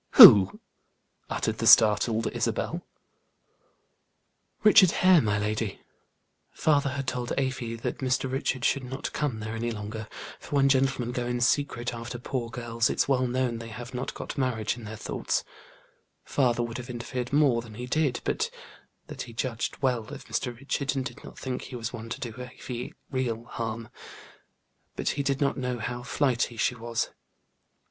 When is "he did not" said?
25.09-25.57